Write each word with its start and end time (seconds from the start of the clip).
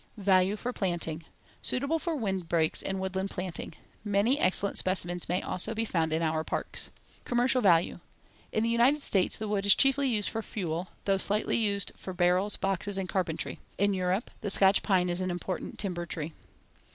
Value 0.17 0.55
for 0.55 0.73
planting: 0.73 1.25
Suitable 1.61 1.99
for 1.99 2.15
windbreaks 2.15 2.81
and 2.81 2.99
woodland 2.99 3.29
planting. 3.29 3.75
Many 4.03 4.39
excellent 4.39 4.79
specimens 4.79 5.29
may 5.29 5.43
also 5.43 5.75
be 5.75 5.85
found 5.85 6.11
in 6.11 6.23
our 6.23 6.43
parks. 6.43 6.89
Commercial 7.23 7.61
value: 7.61 7.99
In 8.51 8.63
the 8.63 8.69
United 8.69 9.03
States, 9.03 9.37
the 9.37 9.47
wood 9.47 9.63
is 9.67 9.75
chiefly 9.75 10.09
used 10.09 10.29
for 10.29 10.41
fuel, 10.41 10.87
though 11.05 11.19
slightly 11.19 11.55
used 11.57 11.91
for 11.95 12.13
barrels, 12.13 12.55
boxes, 12.57 12.97
and 12.97 13.07
carpentry. 13.07 13.59
In 13.77 13.93
Europe, 13.93 14.31
the 14.41 14.49
Scotch 14.49 14.81
pine 14.81 15.07
is 15.07 15.21
an 15.21 15.29
important 15.29 15.77
timber 15.77 16.07
tree. 16.07 16.33